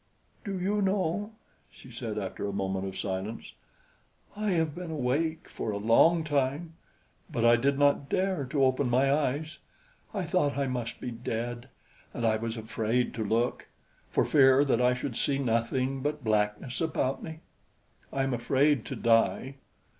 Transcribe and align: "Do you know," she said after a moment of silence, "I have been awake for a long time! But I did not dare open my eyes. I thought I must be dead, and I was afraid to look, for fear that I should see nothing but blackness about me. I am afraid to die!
"Do 0.43 0.59
you 0.59 0.81
know," 0.81 1.33
she 1.69 1.91
said 1.91 2.17
after 2.17 2.47
a 2.47 2.51
moment 2.51 2.87
of 2.87 2.97
silence, 2.97 3.53
"I 4.35 4.49
have 4.53 4.73
been 4.73 4.89
awake 4.89 5.47
for 5.47 5.69
a 5.69 5.77
long 5.77 6.23
time! 6.23 6.73
But 7.31 7.45
I 7.45 7.55
did 7.55 7.77
not 7.77 8.09
dare 8.09 8.49
open 8.55 8.89
my 8.89 9.13
eyes. 9.13 9.59
I 10.11 10.23
thought 10.23 10.57
I 10.57 10.65
must 10.65 10.99
be 10.99 11.11
dead, 11.11 11.69
and 12.15 12.25
I 12.25 12.37
was 12.37 12.57
afraid 12.57 13.13
to 13.13 13.23
look, 13.23 13.67
for 14.09 14.25
fear 14.25 14.65
that 14.65 14.81
I 14.81 14.95
should 14.95 15.15
see 15.15 15.37
nothing 15.37 16.01
but 16.01 16.23
blackness 16.23 16.81
about 16.81 17.21
me. 17.21 17.41
I 18.11 18.23
am 18.23 18.33
afraid 18.33 18.85
to 18.85 18.95
die! 18.95 19.57